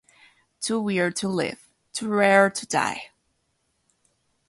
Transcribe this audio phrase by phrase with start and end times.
[0.61, 1.59] Too Weird to Live,
[1.93, 3.11] Too Rare to Die!